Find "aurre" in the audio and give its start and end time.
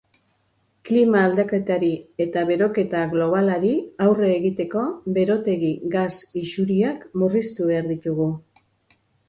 4.07-4.33